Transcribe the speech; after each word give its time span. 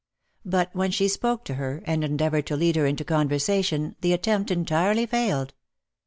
But 0.43 0.71
when 0.73 0.89
she 0.89 1.07
spoke 1.07 1.45
to 1.45 1.53
her, 1.53 1.83
and 1.85 2.03
endeavoured 2.03 2.47
to 2.47 2.55
lead 2.57 2.75
her 2.75 2.87
into 2.87 3.05
conversation, 3.05 3.95
the 4.01 4.13
attempt 4.13 4.49
entirely 4.49 5.05
failed. 5.05 5.53